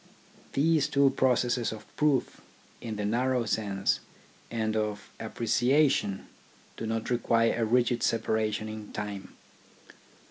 [0.53, 2.41] These two processes of proof,
[2.81, 3.99] in the narrow sense,
[4.49, 6.25] and of appreciation
[6.75, 9.35] do not require a rigid separation in time.